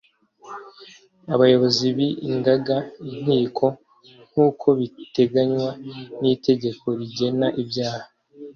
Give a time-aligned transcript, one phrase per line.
[1.33, 2.77] abayobozi bi ingaga
[3.09, 3.65] inkiko
[4.29, 5.69] nk uko biteganywa
[6.21, 8.05] n itegeko rigena ibyaha